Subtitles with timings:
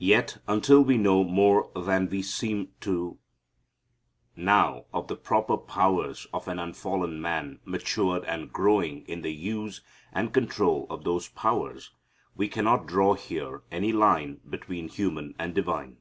[0.00, 3.20] Yet until we know more than we seem to
[4.34, 9.80] now of the proper powers of an unfallen man matured and growing in the use
[10.12, 11.92] and control of those powers
[12.34, 15.98] we cannot draw here any line between human and divine.